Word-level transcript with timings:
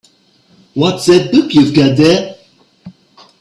What's 0.73 1.05
that 1.05 1.31
book 1.31 1.53
you've 1.53 1.75
got 1.75 1.95
there? 1.95 2.35